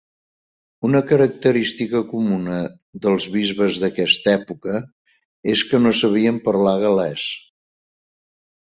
Una 0.87 1.01
característica 1.11 2.01
comuna 2.13 2.57
dels 3.05 3.29
bisbes 3.35 3.79
d'aquesta 3.85 4.35
època 4.41 4.83
és 5.55 5.65
que 5.71 5.83
no 5.87 5.95
sabien 6.03 6.43
parlar 6.51 6.77
gal·lès. 6.89 7.33